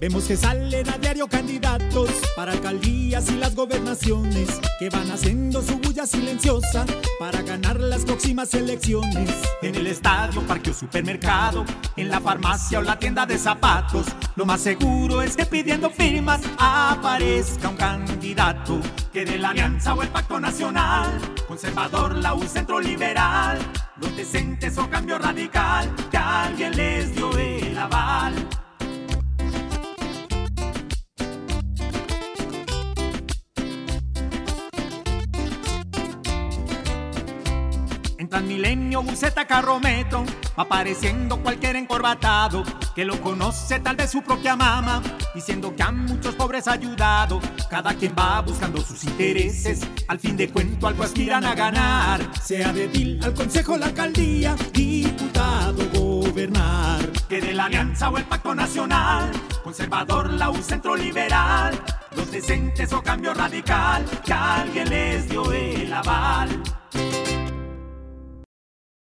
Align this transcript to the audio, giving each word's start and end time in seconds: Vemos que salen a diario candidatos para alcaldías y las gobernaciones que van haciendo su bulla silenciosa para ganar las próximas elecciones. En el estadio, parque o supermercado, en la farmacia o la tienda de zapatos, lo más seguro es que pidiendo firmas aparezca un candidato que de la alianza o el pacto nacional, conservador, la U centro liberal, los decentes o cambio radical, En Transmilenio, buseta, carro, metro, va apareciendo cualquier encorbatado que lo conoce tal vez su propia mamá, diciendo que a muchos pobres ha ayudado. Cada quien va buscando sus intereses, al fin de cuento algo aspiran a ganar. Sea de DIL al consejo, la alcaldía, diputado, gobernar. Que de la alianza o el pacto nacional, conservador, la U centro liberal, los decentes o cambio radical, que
Vemos 0.00 0.24
que 0.24 0.36
salen 0.36 0.88
a 0.90 0.98
diario 0.98 1.26
candidatos 1.26 2.10
para 2.36 2.52
alcaldías 2.52 3.30
y 3.30 3.36
las 3.36 3.54
gobernaciones 3.54 4.60
que 4.78 4.90
van 4.90 5.10
haciendo 5.10 5.62
su 5.62 5.78
bulla 5.78 6.06
silenciosa 6.06 6.84
para 7.18 7.40
ganar 7.40 7.80
las 7.80 8.04
próximas 8.04 8.52
elecciones. 8.52 9.30
En 9.62 9.74
el 9.74 9.86
estadio, 9.86 10.42
parque 10.42 10.70
o 10.70 10.74
supermercado, 10.74 11.64
en 11.96 12.10
la 12.10 12.20
farmacia 12.20 12.78
o 12.78 12.82
la 12.82 12.98
tienda 12.98 13.24
de 13.24 13.38
zapatos, 13.38 14.06
lo 14.34 14.44
más 14.44 14.60
seguro 14.60 15.22
es 15.22 15.34
que 15.34 15.46
pidiendo 15.46 15.88
firmas 15.88 16.42
aparezca 16.58 17.70
un 17.70 17.76
candidato 17.76 18.78
que 19.14 19.24
de 19.24 19.38
la 19.38 19.50
alianza 19.50 19.94
o 19.94 20.02
el 20.02 20.08
pacto 20.08 20.38
nacional, 20.38 21.18
conservador, 21.48 22.16
la 22.16 22.34
U 22.34 22.42
centro 22.46 22.80
liberal, 22.80 23.58
los 23.96 24.14
decentes 24.14 24.76
o 24.76 24.90
cambio 24.90 25.18
radical, 25.18 25.90
En 38.18 38.28
Transmilenio, 38.28 39.02
buseta, 39.02 39.46
carro, 39.46 39.78
metro, 39.78 40.24
va 40.58 40.62
apareciendo 40.62 41.42
cualquier 41.42 41.76
encorbatado 41.76 42.64
que 42.94 43.04
lo 43.04 43.20
conoce 43.20 43.78
tal 43.80 43.96
vez 43.96 44.10
su 44.10 44.22
propia 44.22 44.56
mamá, 44.56 45.02
diciendo 45.34 45.74
que 45.76 45.82
a 45.82 45.92
muchos 45.92 46.34
pobres 46.34 46.66
ha 46.66 46.72
ayudado. 46.72 47.40
Cada 47.68 47.92
quien 47.92 48.14
va 48.18 48.40
buscando 48.40 48.80
sus 48.80 49.04
intereses, 49.04 49.86
al 50.08 50.18
fin 50.18 50.34
de 50.34 50.48
cuento 50.48 50.86
algo 50.86 51.02
aspiran 51.02 51.44
a 51.44 51.54
ganar. 51.54 52.20
Sea 52.42 52.72
de 52.72 52.88
DIL 52.88 53.22
al 53.22 53.34
consejo, 53.34 53.76
la 53.76 53.86
alcaldía, 53.86 54.56
diputado, 54.72 55.84
gobernar. 55.92 57.06
Que 57.28 57.42
de 57.42 57.52
la 57.52 57.66
alianza 57.66 58.08
o 58.08 58.16
el 58.16 58.24
pacto 58.24 58.54
nacional, 58.54 59.30
conservador, 59.62 60.32
la 60.32 60.48
U 60.48 60.56
centro 60.62 60.96
liberal, 60.96 61.78
los 62.16 62.32
decentes 62.32 62.90
o 62.94 63.02
cambio 63.02 63.34
radical, 63.34 64.06
que 64.24 64.32